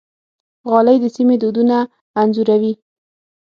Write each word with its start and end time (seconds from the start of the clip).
غالۍ 0.69 0.97
د 1.03 1.05
سیمې 1.15 1.35
دودونه 1.41 1.77
انځوروي. 2.21 2.73